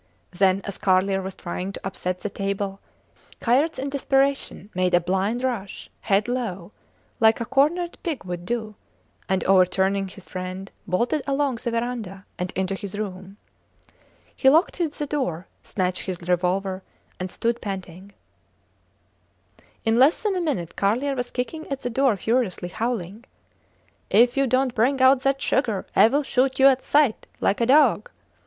Then, 0.31 0.61
as 0.63 0.79
Carlier 0.79 1.21
was 1.21 1.35
trying 1.35 1.73
to 1.73 1.81
upset 1.85 2.21
the 2.21 2.29
table, 2.31 2.79
Kayerts 3.39 3.77
in 3.77 3.91
desperation 3.91 4.71
made 4.73 4.95
a 4.95 4.99
blind 4.99 5.43
rush, 5.43 5.91
head 5.99 6.27
low, 6.27 6.71
like 7.19 7.39
a 7.39 7.45
cornered 7.45 7.99
pig 8.01 8.23
would 8.25 8.43
do, 8.43 8.73
and 9.29 9.43
over 9.43 9.63
turning 9.63 10.07
his 10.07 10.27
friend, 10.27 10.71
bolted 10.87 11.21
along 11.27 11.57
the 11.57 11.69
verandah, 11.69 12.25
and 12.39 12.49
into 12.55 12.73
his 12.73 12.97
room. 12.97 13.37
He 14.35 14.49
locked 14.49 14.79
the 14.79 15.05
door, 15.05 15.45
snatched 15.61 16.01
his 16.07 16.19
revolver, 16.27 16.81
and 17.19 17.31
stood 17.31 17.61
panting. 17.61 18.11
In 19.85 19.99
less 19.99 20.23
than 20.23 20.35
a 20.35 20.41
minute 20.41 20.75
Carlier 20.75 21.13
was 21.13 21.29
kicking 21.29 21.67
at 21.67 21.83
the 21.83 21.91
door 21.91 22.17
furiously, 22.17 22.69
howling, 22.69 23.23
If 24.09 24.35
you 24.35 24.47
dont 24.47 24.73
bring 24.73 24.99
out 24.99 25.19
that 25.19 25.43
sugar, 25.43 25.85
I 25.95 26.07
will 26.07 26.23
shoot 26.23 26.57
you 26.57 26.65
at 26.69 26.81
sight, 26.81 27.27
like 27.39 27.61
a 27.61 27.67
dog. 27.67 28.09